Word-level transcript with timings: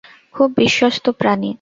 খুব 0.35 0.49
বিশ্বস্ত 0.57 1.05
প্রাণী। 1.11 1.49